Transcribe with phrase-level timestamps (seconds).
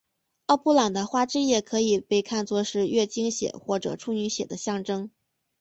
[0.47, 5.11] 奥布朗的花汁液可以被看做是月经血或处女血的象征。